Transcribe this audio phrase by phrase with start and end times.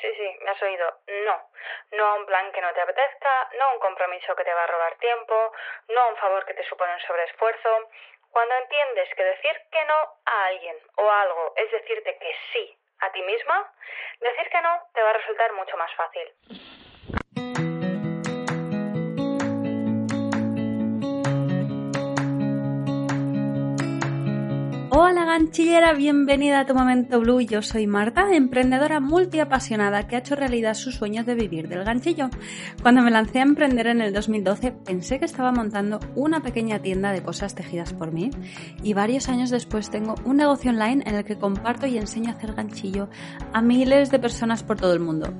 [0.00, 1.00] Sí, sí, me has oído.
[1.24, 1.48] No
[1.92, 4.64] no a un plan que no te apetezca, no a un compromiso que te va
[4.64, 5.52] a robar tiempo,
[5.88, 7.88] no a un favor que te supone un sobreesfuerzo.
[8.30, 9.94] Cuando entiendes que decir que no
[10.26, 13.72] a alguien o algo es decirte que sí a ti misma,
[14.20, 16.28] decir que no te va a resultar mucho más fácil.
[25.00, 27.40] Hola ganchillera, bienvenida a tu momento blue.
[27.40, 32.30] Yo soy Marta, emprendedora multiapasionada que ha hecho realidad sus sueños de vivir del ganchillo.
[32.82, 37.12] Cuando me lancé a emprender en el 2012 pensé que estaba montando una pequeña tienda
[37.12, 38.30] de cosas tejidas por mí
[38.82, 42.32] y varios años después tengo un negocio online en el que comparto y enseño a
[42.32, 43.08] hacer ganchillo
[43.52, 45.32] a miles de personas por todo el mundo.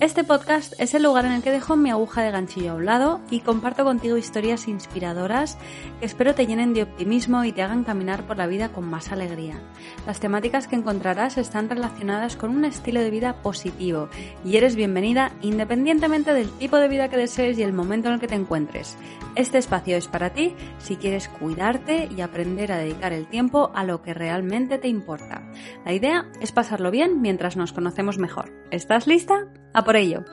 [0.00, 2.86] Este podcast es el lugar en el que dejo mi aguja de ganchillo a un
[2.86, 5.58] lado y comparto contigo historias inspiradoras
[5.98, 9.12] que espero te llenen de optimismo y te hagan caminar por la vida con más
[9.12, 9.60] alegría.
[10.06, 14.08] Las temáticas que encontrarás están relacionadas con un estilo de vida positivo
[14.42, 18.20] y eres bienvenida independientemente del tipo de vida que desees y el momento en el
[18.20, 18.96] que te encuentres.
[19.34, 23.84] Este espacio es para ti si quieres cuidarte y aprender a dedicar el tiempo a
[23.84, 25.42] lo que realmente te importa.
[25.84, 28.50] La idea es pasarlo bien mientras nos conocemos mejor.
[28.70, 29.46] ¿Estás lista?
[29.72, 30.24] ¡A por ello!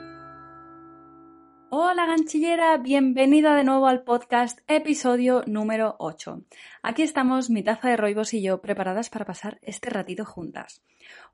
[1.70, 6.42] Hola ganchillera, bienvenida de nuevo al podcast episodio número 8.
[6.82, 10.82] Aquí estamos, mi taza de roibos y yo, preparadas para pasar este ratito juntas.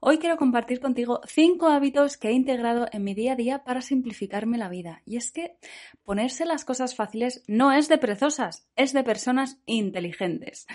[0.00, 3.80] Hoy quiero compartir contigo cinco hábitos que he integrado en mi día a día para
[3.80, 5.00] simplificarme la vida.
[5.06, 5.56] Y es que
[6.04, 10.66] ponerse las cosas fáciles no es de perezosas, es de personas inteligentes.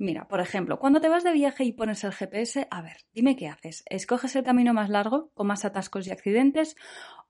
[0.00, 3.34] Mira, por ejemplo, cuando te vas de viaje y pones el GPS, a ver, dime
[3.34, 3.82] qué haces.
[3.86, 6.76] ¿Escoges el camino más largo, con más atascos y accidentes?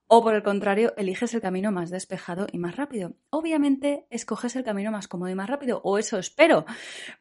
[0.05, 3.15] O por el contrario, eliges el camino más despejado y más rápido.
[3.31, 6.65] Obviamente, escoges el camino más cómodo y más rápido, o eso espero.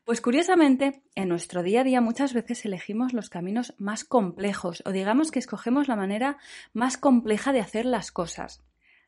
[0.04, 4.92] Pues curiosamente, en nuestro día a día muchas veces elegimos los caminos más complejos, o
[4.92, 6.36] digamos que escogemos la manera
[6.74, 8.62] más compleja de hacer las cosas.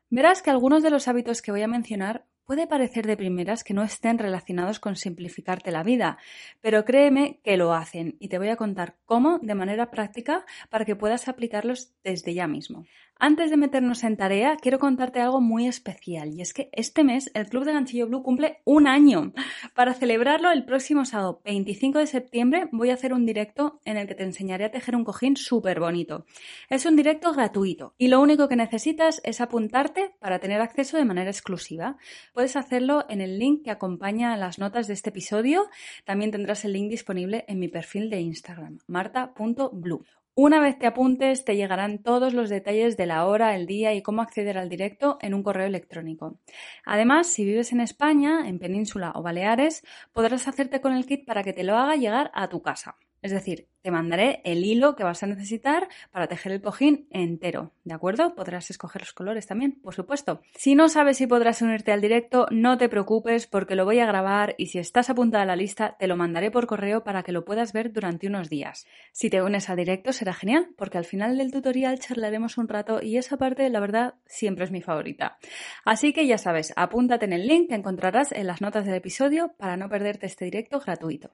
[0.09, 3.73] Verás que algunos de los hábitos que voy a mencionar puede parecer de primeras que
[3.73, 6.17] no estén relacionados con simplificarte la vida,
[6.61, 10.85] pero créeme que lo hacen y te voy a contar cómo de manera práctica para
[10.85, 12.85] que puedas aplicarlos desde ya mismo.
[13.23, 17.29] Antes de meternos en tarea, quiero contarte algo muy especial y es que este mes
[17.35, 19.31] el Club de Ganchillo Blue cumple un año.
[19.75, 24.07] Para celebrarlo, el próximo sábado 25 de septiembre voy a hacer un directo en el
[24.07, 26.25] que te enseñaré a tejer un cojín súper bonito.
[26.67, 31.05] Es un directo gratuito y lo único que necesitas es apuntarte para tener acceso de
[31.05, 31.97] manera exclusiva.
[32.33, 35.69] Puedes hacerlo en el link que acompaña las notas de este episodio.
[36.05, 40.03] También tendrás el link disponible en mi perfil de Instagram, marta.blue.
[40.33, 44.01] Una vez te apuntes, te llegarán todos los detalles de la hora, el día y
[44.01, 46.39] cómo acceder al directo en un correo electrónico.
[46.85, 49.83] Además, si vives en España, en Península o Baleares,
[50.13, 52.95] podrás hacerte con el kit para que te lo haga llegar a tu casa.
[53.21, 57.71] Es decir, te mandaré el hilo que vas a necesitar para tejer el cojín entero,
[57.83, 58.35] ¿de acuerdo?
[58.35, 60.41] Podrás escoger los colores también, por supuesto.
[60.55, 64.05] Si no sabes si podrás unirte al directo, no te preocupes porque lo voy a
[64.05, 67.31] grabar y si estás apuntada a la lista, te lo mandaré por correo para que
[67.31, 68.87] lo puedas ver durante unos días.
[69.11, 73.01] Si te unes al directo será genial porque al final del tutorial charlaremos un rato
[73.01, 75.37] y esa parte, la verdad, siempre es mi favorita.
[75.85, 79.53] Así que ya sabes, apúntate en el link que encontrarás en las notas del episodio
[79.57, 81.31] para no perderte este directo gratuito.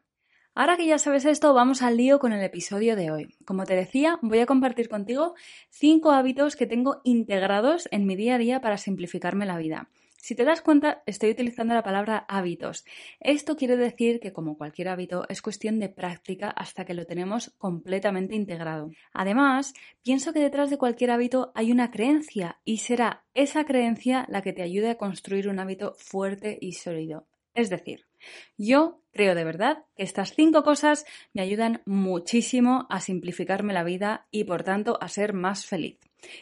[0.59, 3.35] Ahora que ya sabes esto, vamos al lío con el episodio de hoy.
[3.45, 5.35] Como te decía, voy a compartir contigo
[5.69, 9.91] cinco hábitos que tengo integrados en mi día a día para simplificarme la vida.
[10.15, 12.85] Si te das cuenta, estoy utilizando la palabra hábitos.
[13.19, 17.53] Esto quiere decir que, como cualquier hábito, es cuestión de práctica hasta que lo tenemos
[17.59, 18.89] completamente integrado.
[19.13, 24.41] Además, pienso que detrás de cualquier hábito hay una creencia y será esa creencia la
[24.41, 27.27] que te ayude a construir un hábito fuerte y sólido.
[27.53, 28.06] Es decir,
[28.57, 34.27] Yo creo de verdad que estas cinco cosas me ayudan muchísimo a simplificarme la vida
[34.31, 35.99] y por tanto a ser más feliz.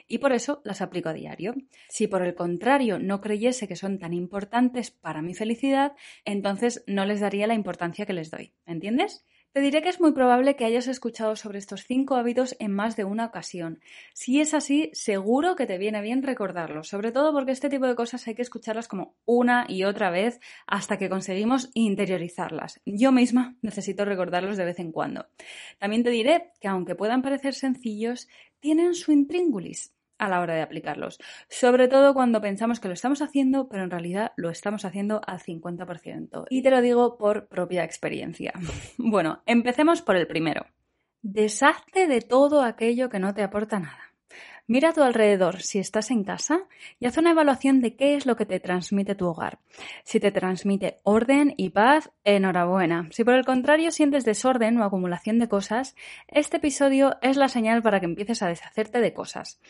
[0.07, 1.53] Y por eso las aplico a diario.
[1.89, 5.93] Si por el contrario no creyese que son tan importantes para mi felicidad,
[6.23, 8.53] entonces no les daría la importancia que les doy.
[8.65, 9.25] ¿Entiendes?
[9.55, 12.97] Te diré que es muy probable que hayas escuchado sobre estos cinco hábitos en más
[12.97, 13.79] de una ocasión.
[14.13, 17.95] Si es así, seguro que te viene bien recordarlos, sobre todo porque este tipo de
[17.95, 22.81] cosas hay que escucharlas como una y otra vez hasta que conseguimos interiorizarlas.
[22.85, 25.27] Yo misma necesito recordarlos de vez en cuando.
[25.79, 28.27] También te diré que aunque puedan parecer sencillos,
[28.59, 31.19] tienen su intríngulis a la hora de aplicarlos.
[31.49, 35.39] Sobre todo cuando pensamos que lo estamos haciendo, pero en realidad lo estamos haciendo al
[35.39, 36.45] 50%.
[36.49, 38.53] Y te lo digo por propia experiencia.
[38.97, 40.65] bueno, empecemos por el primero.
[41.21, 44.14] Deshazte de todo aquello que no te aporta nada.
[44.67, 46.61] Mira a tu alrededor si estás en casa
[46.99, 49.59] y haz una evaluación de qué es lo que te transmite tu hogar.
[50.03, 53.07] Si te transmite orden y paz, enhorabuena.
[53.11, 55.95] Si por el contrario sientes desorden o acumulación de cosas,
[56.27, 59.61] este episodio es la señal para que empieces a deshacerte de cosas.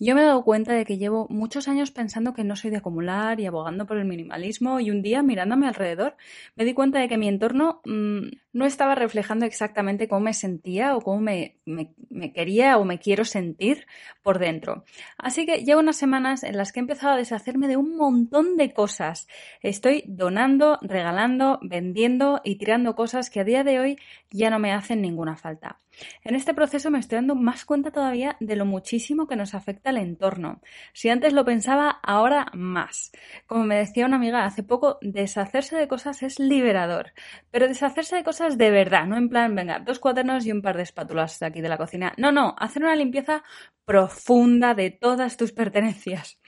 [0.00, 2.78] Yo me he dado cuenta de que llevo muchos años pensando que no soy de
[2.78, 6.16] acumular y abogando por el minimalismo y un día mirando a mi alrededor
[6.56, 10.96] me di cuenta de que mi entorno mmm, no estaba reflejando exactamente cómo me sentía
[10.96, 13.86] o cómo me, me, quería o me quiero sentir
[14.22, 14.84] por dentro.
[15.16, 18.56] Así que llevo unas semanas en las que he empezado a deshacerme de un montón
[18.56, 19.28] de cosas.
[19.62, 23.98] Estoy donando, regalando, vendiendo y tirando cosas que a día de hoy
[24.30, 25.78] ya no me hacen ninguna falta.
[26.22, 29.90] En este proceso me estoy dando más cuenta todavía de lo muchísimo que nos afecta
[29.90, 30.60] el entorno.
[30.92, 33.12] Si antes lo pensaba, ahora más.
[33.46, 37.12] Como me decía una amiga hace poco, deshacerse de cosas es liberador.
[37.50, 40.76] Pero deshacerse de cosas de verdad, no en plan, venga, dos cuadernos y un par
[40.76, 42.12] de espátulas de aquí de la cocina.
[42.16, 43.42] No, no, hacer una limpieza
[43.90, 46.38] profunda de todas tus pertenencias.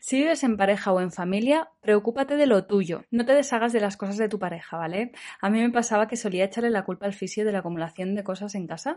[0.00, 3.04] Si vives en pareja o en familia, preocúpate de lo tuyo.
[3.10, 5.12] No te deshagas de las cosas de tu pareja, ¿vale?
[5.42, 8.24] A mí me pasaba que solía echarle la culpa al fisio de la acumulación de
[8.24, 8.95] cosas en casa,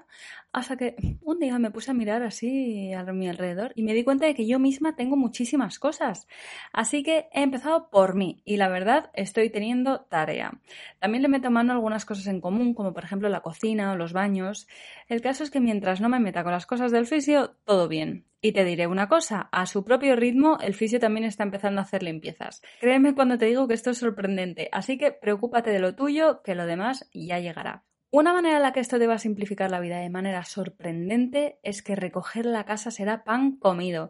[0.51, 4.03] hasta que un día me puse a mirar así a mi alrededor y me di
[4.03, 6.27] cuenta de que yo misma tengo muchísimas cosas.
[6.73, 10.59] Así que he empezado por mí y la verdad estoy teniendo tarea.
[10.99, 14.13] También le meto mano algunas cosas en común, como por ejemplo la cocina o los
[14.13, 14.67] baños.
[15.07, 18.25] El caso es que mientras no me meta con las cosas del fisio, todo bien.
[18.41, 21.83] Y te diré una cosa, a su propio ritmo el fisio también está empezando a
[21.83, 22.61] hacer limpiezas.
[22.79, 26.55] Créeme cuando te digo que esto es sorprendente, así que preocúpate de lo tuyo, que
[26.55, 27.83] lo demás ya llegará.
[28.11, 31.59] Una manera en la que esto te va a simplificar la vida de manera sorprendente
[31.61, 34.09] es que recoger la casa será pan comido.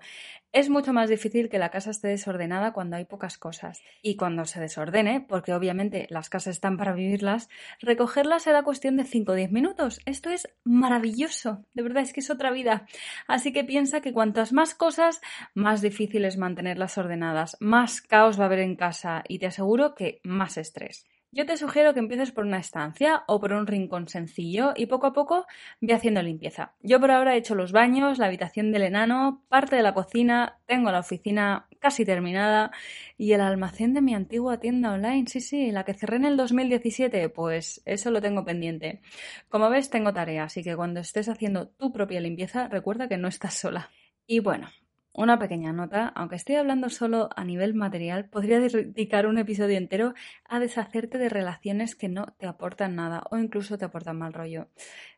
[0.54, 3.82] Es mucho más difícil que la casa esté desordenada cuando hay pocas cosas.
[4.02, 7.50] Y cuando se desordene, porque obviamente las casas están para vivirlas,
[7.82, 10.00] recogerlas será cuestión de 5 o 10 minutos.
[10.06, 11.66] Esto es maravilloso.
[11.74, 12.88] De verdad es que es otra vida.
[13.28, 15.20] Así que piensa que cuantas más cosas,
[15.54, 19.94] más difícil es mantenerlas ordenadas, más caos va a haber en casa y te aseguro
[19.94, 21.06] que más estrés.
[21.32, 25.06] Yo te sugiero que empieces por una estancia o por un rincón sencillo y poco
[25.06, 25.46] a poco
[25.80, 26.74] ve haciendo limpieza.
[26.82, 30.58] Yo por ahora he hecho los baños, la habitación del enano, parte de la cocina,
[30.66, 32.72] tengo la oficina casi terminada
[33.16, 36.36] y el almacén de mi antigua tienda online, sí, sí, la que cerré en el
[36.36, 39.02] 2017, pues eso lo tengo pendiente.
[39.50, 43.28] Como ves, tengo tarea, así que cuando estés haciendo tu propia limpieza, recuerda que no
[43.28, 43.92] estás sola.
[44.26, 44.70] Y bueno,
[45.14, 50.14] una pequeña nota, aunque estoy hablando solo a nivel material, podría dedicar un episodio entero
[50.46, 54.70] a deshacerte de relaciones que no te aportan nada o incluso te aportan mal rollo.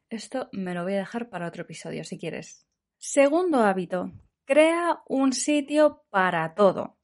[0.09, 2.65] Esto me lo voy a dejar para otro episodio si quieres.
[2.97, 4.11] Segundo hábito,
[4.45, 6.97] crea un sitio para todo.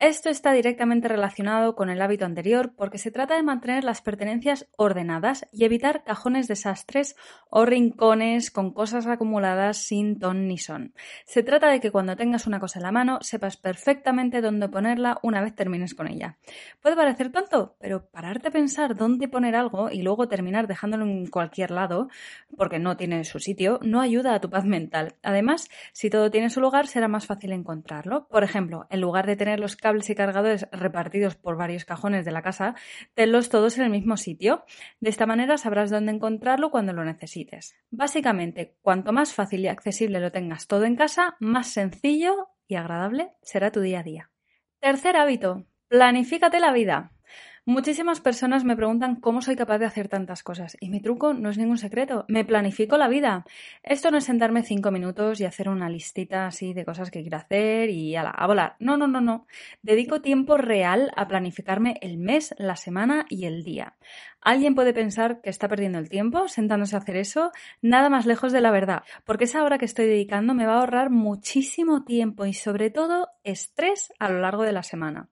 [0.00, 4.68] Esto está directamente relacionado con el hábito anterior porque se trata de mantener las pertenencias
[4.76, 7.16] ordenadas y evitar cajones desastres
[7.50, 10.94] o rincones con cosas acumuladas sin ton ni son.
[11.24, 15.18] Se trata de que cuando tengas una cosa en la mano sepas perfectamente dónde ponerla
[15.24, 16.38] una vez termines con ella.
[16.80, 21.26] Puede parecer tonto, pero pararte a pensar dónde poner algo y luego terminar dejándolo en
[21.26, 22.08] cualquier lado
[22.56, 25.16] porque no tiene su sitio no ayuda a tu paz mental.
[25.24, 28.28] Además, si todo tiene su lugar será más fácil encontrarlo.
[28.28, 32.30] Por ejemplo, en lugar de tener los cables y cargadores repartidos por varios cajones de
[32.30, 32.74] la casa,
[33.14, 34.66] tenlos todos en el mismo sitio.
[35.00, 37.74] De esta manera sabrás dónde encontrarlo cuando lo necesites.
[37.90, 43.32] Básicamente, cuanto más fácil y accesible lo tengas todo en casa, más sencillo y agradable
[43.40, 44.30] será tu día a día.
[44.78, 47.12] Tercer hábito, planifícate la vida.
[47.68, 51.50] Muchísimas personas me preguntan cómo soy capaz de hacer tantas cosas y mi truco no
[51.50, 53.44] es ningún secreto, me planifico la vida.
[53.82, 57.36] Esto no es sentarme cinco minutos y hacer una listita así de cosas que quiero
[57.36, 58.76] hacer y a, a volar.
[58.78, 59.46] No, no, no, no.
[59.82, 63.98] Dedico tiempo real a planificarme el mes, la semana y el día.
[64.40, 68.50] Alguien puede pensar que está perdiendo el tiempo sentándose a hacer eso, nada más lejos
[68.50, 72.46] de la verdad, porque esa hora que estoy dedicando me va a ahorrar muchísimo tiempo
[72.46, 75.28] y sobre todo estrés a lo largo de la semana.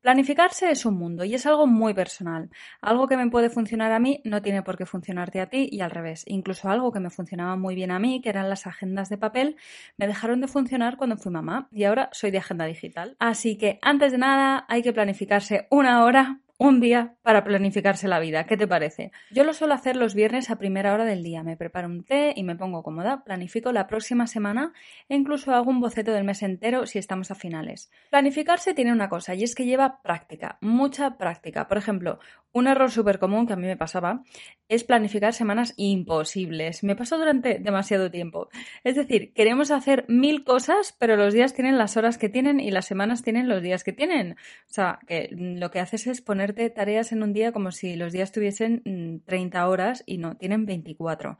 [0.00, 2.50] Planificarse es un mundo y es algo muy personal.
[2.80, 5.80] Algo que me puede funcionar a mí no tiene por qué funcionarte a ti y
[5.80, 6.22] al revés.
[6.26, 9.56] Incluso algo que me funcionaba muy bien a mí, que eran las agendas de papel,
[9.96, 13.16] me dejaron de funcionar cuando fui mamá y ahora soy de agenda digital.
[13.18, 18.18] Así que antes de nada hay que planificarse una hora un día para planificarse la
[18.18, 18.44] vida.
[18.44, 19.12] ¿Qué te parece?
[19.30, 21.44] Yo lo suelo hacer los viernes a primera hora del día.
[21.44, 24.72] Me preparo un té y me pongo cómoda, planifico la próxima semana
[25.08, 27.90] e incluso hago un boceto del mes entero si estamos a finales.
[28.10, 31.68] Planificarse tiene una cosa y es que lleva práctica, mucha práctica.
[31.68, 32.18] Por ejemplo,
[32.58, 34.22] un error súper común que a mí me pasaba
[34.68, 36.84] es planificar semanas imposibles.
[36.84, 38.48] Me pasó durante demasiado tiempo.
[38.84, 42.70] Es decir, queremos hacer mil cosas, pero los días tienen las horas que tienen y
[42.70, 44.32] las semanas tienen los días que tienen.
[44.32, 48.12] O sea, que lo que haces es poner tareas en un día como si los
[48.12, 51.38] días tuviesen 30 mm, horas y no, tienen 24.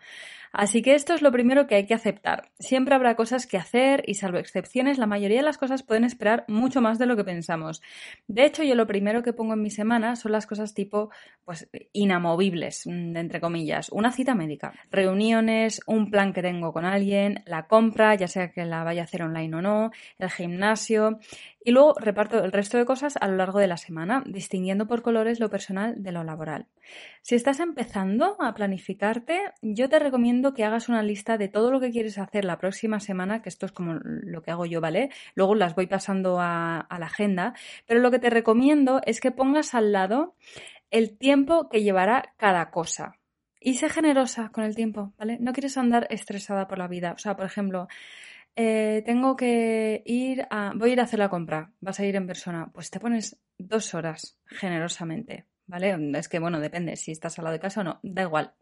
[0.53, 2.51] Así que esto es lo primero que hay que aceptar.
[2.59, 6.45] Siempre habrá cosas que hacer y salvo excepciones, la mayoría de las cosas pueden esperar
[6.49, 7.83] mucho más de lo que pensamos.
[8.27, 11.11] De hecho, yo lo primero que pongo en mi semana son las cosas tipo,
[11.45, 13.91] pues, inamovibles, mm, entre comillas.
[13.91, 18.65] Una cita médica, reuniones, un plan que tengo con alguien, la compra, ya sea que
[18.65, 21.19] la vaya a hacer online o no, el gimnasio,
[21.69, 25.03] y luego reparto el resto de cosas a lo largo de la semana, distinguiendo por
[25.03, 26.67] colores lo personal de lo laboral.
[27.21, 31.79] Si estás empezando a planificarte, yo te recomiendo que hagas una lista de todo lo
[31.79, 35.11] que quieres hacer la próxima semana, que esto es como lo que hago yo, ¿vale?
[35.35, 37.53] Luego las voy pasando a, a la agenda,
[37.87, 40.37] pero lo que te recomiendo es que pongas al lado
[40.91, 43.19] el tiempo que llevará cada cosa.
[43.61, 45.37] Y sé generosa con el tiempo, ¿vale?
[45.39, 47.13] No quieres andar estresada por la vida.
[47.13, 47.89] O sea, por ejemplo,
[48.61, 52.17] eh, tengo que ir a, voy a ir a hacer la compra, vas a ir
[52.17, 55.97] en persona, pues te pones dos horas generosamente, ¿vale?
[56.19, 58.55] Es que, bueno, depende si estás al lado de casa o no, da igual,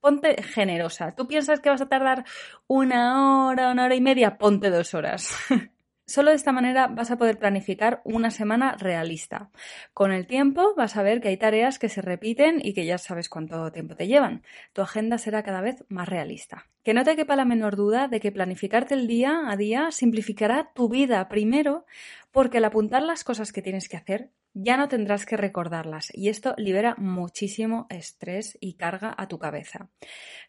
[0.00, 1.14] ponte generosa.
[1.14, 2.24] Tú piensas que vas a tardar
[2.66, 5.36] una hora, una hora y media, ponte dos horas.
[6.12, 9.48] Solo de esta manera vas a poder planificar una semana realista.
[9.94, 12.98] Con el tiempo vas a ver que hay tareas que se repiten y que ya
[12.98, 14.42] sabes cuánto tiempo te llevan.
[14.74, 16.66] Tu agenda será cada vez más realista.
[16.84, 20.70] Que no te quepa la menor duda de que planificarte el día a día simplificará
[20.74, 21.86] tu vida primero
[22.30, 26.28] porque al apuntar las cosas que tienes que hacer ya no tendrás que recordarlas y
[26.28, 29.88] esto libera muchísimo estrés y carga a tu cabeza.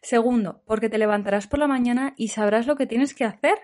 [0.02, 3.58] Segundo, porque te levantarás por la mañana y sabrás lo que tienes que hacer.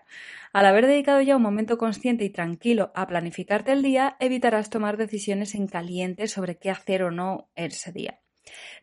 [0.53, 4.97] Al haber dedicado ya un momento consciente y tranquilo a planificarte el día, evitarás tomar
[4.97, 8.21] decisiones en caliente sobre qué hacer o no ese día.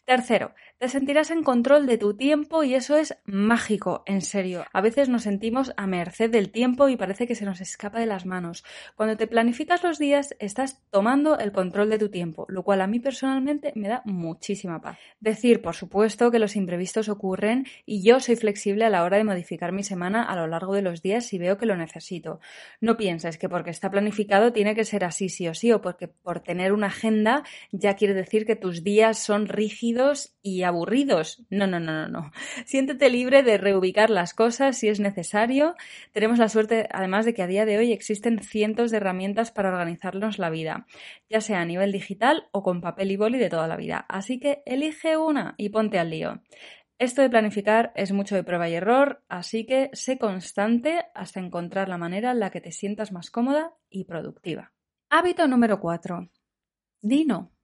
[0.05, 4.63] Tercero, te sentirás en control de tu tiempo y eso es mágico, en serio.
[4.73, 8.05] A veces nos sentimos a merced del tiempo y parece que se nos escapa de
[8.05, 8.63] las manos.
[8.95, 12.87] Cuando te planificas los días, estás tomando el control de tu tiempo, lo cual a
[12.87, 14.99] mí personalmente me da muchísima paz.
[15.19, 19.23] Decir, por supuesto, que los imprevistos ocurren y yo soy flexible a la hora de
[19.23, 22.39] modificar mi semana a lo largo de los días si veo que lo necesito.
[22.81, 26.07] No pienses que porque está planificado tiene que ser así sí o sí o porque
[26.07, 31.43] por tener una agenda ya quiere decir que tus días son rígidos y aburridos.
[31.49, 32.31] No, no, no, no, no.
[32.65, 35.75] Siéntete libre de reubicar las cosas si es necesario.
[36.11, 39.69] Tenemos la suerte, además, de que a día de hoy existen cientos de herramientas para
[39.69, 40.85] organizarnos la vida,
[41.29, 44.05] ya sea a nivel digital o con papel y boli de toda la vida.
[44.09, 46.41] Así que elige una y ponte al lío.
[46.99, 51.89] Esto de planificar es mucho de prueba y error, así que sé constante hasta encontrar
[51.89, 54.73] la manera en la que te sientas más cómoda y productiva.
[55.09, 56.29] Hábito número 4.
[57.01, 57.56] Dino.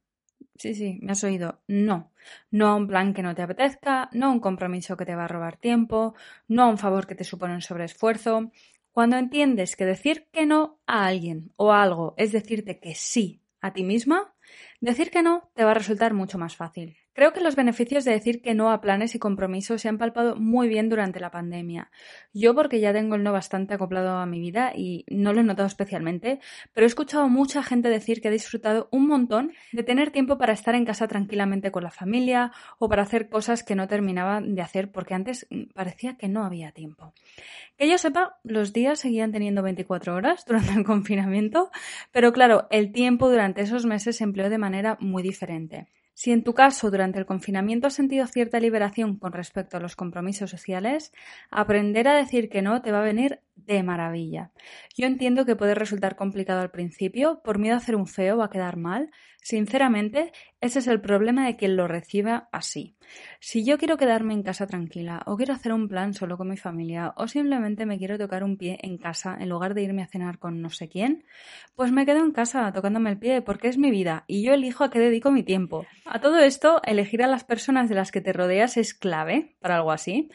[0.55, 1.61] Sí, sí, me has oído.
[1.67, 2.11] No.
[2.51, 5.25] No a un plan que no te apetezca, no a un compromiso que te va
[5.25, 6.15] a robar tiempo,
[6.47, 8.51] no a un favor que te supone un sobreesfuerzo.
[8.91, 13.41] Cuando entiendes que decir que no a alguien o a algo es decirte que sí
[13.61, 14.33] a ti misma,
[14.81, 16.97] decir que no te va a resultar mucho más fácil.
[17.13, 20.35] Creo que los beneficios de decir que no a planes y compromisos se han palpado
[20.35, 21.91] muy bien durante la pandemia.
[22.33, 25.43] Yo porque ya tengo el no bastante acoplado a mi vida y no lo he
[25.43, 26.39] notado especialmente,
[26.73, 30.53] pero he escuchado mucha gente decir que ha disfrutado un montón de tener tiempo para
[30.53, 34.61] estar en casa tranquilamente con la familia o para hacer cosas que no terminaban de
[34.63, 37.13] hacer porque antes parecía que no había tiempo.
[37.77, 41.69] Que yo sepa, los días seguían teniendo 24 horas durante el confinamiento,
[42.11, 45.87] pero claro, el tiempo durante esos meses se empleó de manera muy diferente.
[46.13, 49.95] Si en tu caso durante el confinamiento has sentido cierta liberación con respecto a los
[49.95, 51.11] compromisos sociales,
[51.49, 54.51] aprender a decir que no te va a venir de maravilla.
[54.95, 58.43] Yo entiendo que puede resultar complicado al principio por miedo a hacer un feo o
[58.43, 59.11] a quedar mal.
[59.41, 60.31] Sinceramente,
[60.61, 62.95] ese es el problema de quien lo reciba así.
[63.39, 66.57] Si yo quiero quedarme en casa tranquila o quiero hacer un plan solo con mi
[66.57, 70.07] familia o simplemente me quiero tocar un pie en casa en lugar de irme a
[70.07, 71.25] cenar con no sé quién,
[71.75, 74.83] pues me quedo en casa tocándome el pie porque es mi vida y yo elijo
[74.83, 75.85] a qué dedico mi tiempo.
[76.05, 79.75] A todo esto, elegir a las personas de las que te rodeas es clave para
[79.75, 80.29] algo así.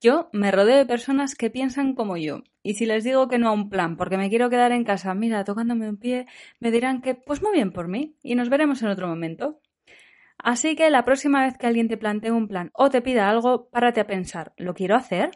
[0.00, 3.50] Yo me rodeo de personas que piensan como yo Y si les digo que no
[3.50, 6.26] a un plan porque me quiero quedar en casa, mira, tocándome un pie,
[6.60, 9.60] me dirán que pues muy bien por mí y nos veremos en otro momento.
[10.38, 13.68] Así que la próxima vez que alguien te plantee un plan o te pida algo,
[13.68, 15.30] párate a pensar, ¿lo quiero hacer?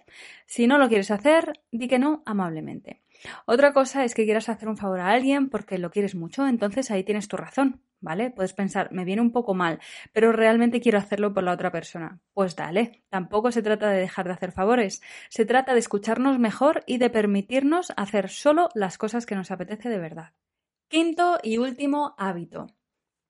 [0.47, 3.03] Si no lo quieres hacer, di que no amablemente.
[3.47, 6.91] Otra cosa es que quieras hacer un favor a alguien porque lo quieres mucho, entonces
[6.91, 8.31] ahí tienes tu razón, ¿vale?
[8.31, 9.81] Puedes pensar, me viene un poco mal,
[10.13, 12.21] pero realmente quiero hacerlo por la otra persona.
[12.33, 16.83] Pues dale, tampoco se trata de dejar de hacer favores, se trata de escucharnos mejor
[16.87, 20.33] y de permitirnos hacer solo las cosas que nos apetece de verdad.
[20.89, 22.67] Quinto y último hábito.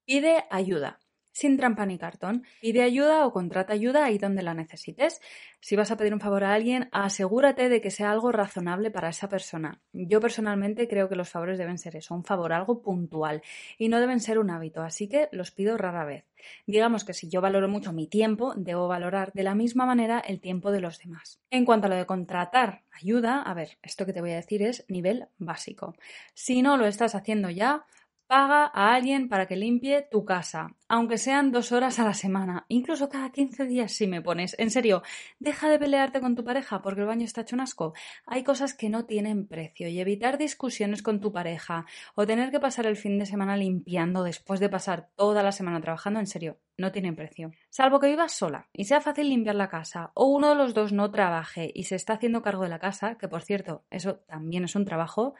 [0.04, 1.00] Pide ayuda
[1.38, 2.42] sin trampa ni cartón.
[2.60, 5.20] Pide ayuda o contrata ayuda ahí donde la necesites.
[5.60, 9.08] Si vas a pedir un favor a alguien, asegúrate de que sea algo razonable para
[9.08, 9.80] esa persona.
[9.92, 13.42] Yo personalmente creo que los favores deben ser eso, un favor, algo puntual,
[13.78, 16.24] y no deben ser un hábito, así que los pido rara vez.
[16.66, 20.40] Digamos que si yo valoro mucho mi tiempo, debo valorar de la misma manera el
[20.40, 21.40] tiempo de los demás.
[21.50, 24.62] En cuanto a lo de contratar ayuda, a ver, esto que te voy a decir
[24.62, 25.94] es nivel básico.
[26.34, 27.86] Si no lo estás haciendo ya,
[28.28, 32.66] Paga a alguien para que limpie tu casa, aunque sean dos horas a la semana,
[32.68, 34.54] incluso cada 15 días si me pones.
[34.58, 35.02] En serio,
[35.38, 37.94] deja de pelearte con tu pareja porque el baño está hecho un asco.
[38.26, 42.60] Hay cosas que no tienen precio y evitar discusiones con tu pareja o tener que
[42.60, 46.58] pasar el fin de semana limpiando después de pasar toda la semana trabajando, en serio,
[46.76, 47.50] no tienen precio.
[47.70, 50.92] Salvo que vivas sola y sea fácil limpiar la casa o uno de los dos
[50.92, 54.64] no trabaje y se está haciendo cargo de la casa, que por cierto, eso también
[54.64, 55.34] es un trabajo,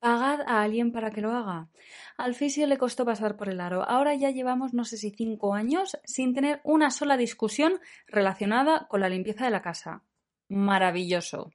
[0.00, 1.68] Pagad a alguien para que lo haga.
[2.16, 3.82] Al fisio le costó pasar por el aro.
[3.82, 9.00] Ahora ya llevamos no sé si cinco años sin tener una sola discusión relacionada con
[9.00, 10.04] la limpieza de la casa.
[10.48, 11.50] Maravilloso.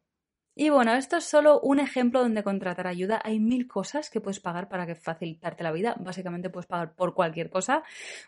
[0.55, 3.19] Y bueno, esto es solo un ejemplo donde contratar ayuda.
[3.23, 5.95] Hay mil cosas que puedes pagar para que facilitarte la vida.
[5.99, 7.83] Básicamente puedes pagar por cualquier cosa.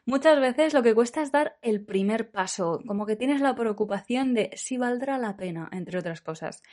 [0.06, 4.34] Muchas veces lo que cuesta es dar el primer paso, como que tienes la preocupación
[4.34, 6.64] de si valdrá la pena, entre otras cosas.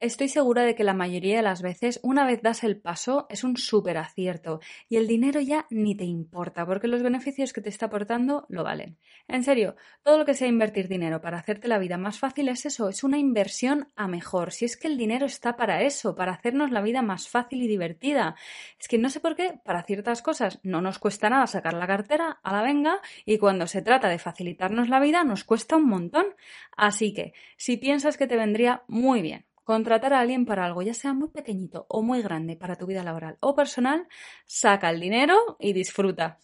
[0.00, 3.42] Estoy segura de que la mayoría de las veces, una vez das el paso, es
[3.42, 7.68] un súper acierto y el dinero ya ni te importa porque los beneficios que te
[7.68, 8.96] está aportando lo valen.
[9.26, 9.74] En serio,
[10.04, 13.02] todo lo que sea invertir dinero para hacerte la vida más fácil es eso, es
[13.02, 14.52] una inversión a mejor.
[14.52, 17.66] Si es que el dinero está para eso, para hacernos la vida más fácil y
[17.68, 18.34] divertida.
[18.78, 21.86] Es que no sé por qué, para ciertas cosas no nos cuesta nada sacar la
[21.86, 25.86] cartera, a la venga, y cuando se trata de facilitarnos la vida nos cuesta un
[25.86, 26.26] montón.
[26.76, 30.94] Así que, si piensas que te vendría muy bien contratar a alguien para algo, ya
[30.94, 34.08] sea muy pequeñito o muy grande para tu vida laboral o personal,
[34.46, 36.38] saca el dinero y disfruta.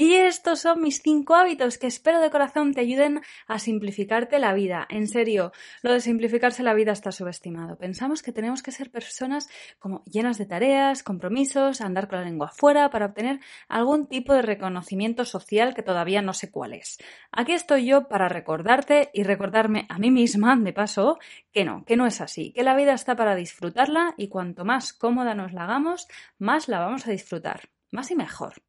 [0.00, 4.54] Y estos son mis cinco hábitos que espero de corazón te ayuden a simplificarte la
[4.54, 4.86] vida.
[4.88, 7.76] En serio, lo de simplificarse la vida está subestimado.
[7.76, 12.46] Pensamos que tenemos que ser personas como llenas de tareas, compromisos, andar con la lengua
[12.46, 16.96] afuera para obtener algún tipo de reconocimiento social que todavía no sé cuál es.
[17.30, 21.18] Aquí estoy yo para recordarte y recordarme a mí misma, de paso,
[21.52, 24.94] que no, que no es así, que la vida está para disfrutarla y cuanto más
[24.94, 26.08] cómoda nos la hagamos,
[26.38, 27.68] más la vamos a disfrutar.
[27.90, 28.62] Más y mejor.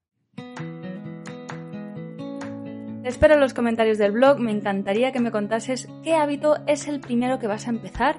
[3.03, 6.99] Espero en los comentarios del blog, me encantaría que me contases qué hábito es el
[6.99, 8.17] primero que vas a empezar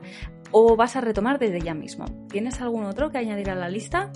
[0.53, 2.05] o vas a retomar desde ya mismo.
[2.29, 4.11] ¿Tienes algún otro que añadir a la lista?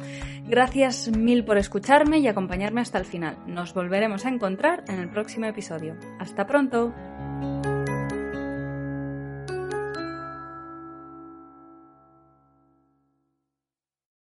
[0.46, 3.38] Gracias mil por escucharme y acompañarme hasta el final.
[3.46, 5.96] Nos volveremos a encontrar en el próximo episodio.
[6.20, 6.92] Hasta pronto.